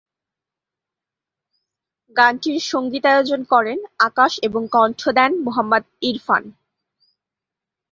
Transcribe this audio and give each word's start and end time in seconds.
গানটির 2.15 2.57
সংগীতায়োজন 2.71 3.41
করেন 3.43 3.79
আকাশ 3.99 4.31
এবং 4.41 4.61
কন্ঠ 4.71 5.01
দেন 5.09 5.31
মোহাম্মদ 5.45 5.83
ইরফান। 6.01 6.43